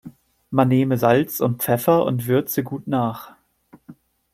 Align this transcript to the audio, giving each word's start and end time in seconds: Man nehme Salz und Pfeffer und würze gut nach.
Man 0.49 0.67
nehme 0.69 0.97
Salz 0.97 1.41
und 1.41 1.61
Pfeffer 1.61 2.05
und 2.05 2.25
würze 2.25 2.63
gut 2.63 2.87
nach. 2.87 3.33